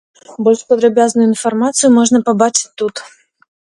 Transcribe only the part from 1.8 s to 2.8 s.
можна пабачыць